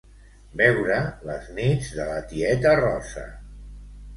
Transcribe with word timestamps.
Veure 0.61 0.95
"Les 1.29 1.51
nits 1.59 1.91
de 1.99 2.09
la 2.13 2.17
tieta 2.33 2.73
Rosa". 2.81 3.29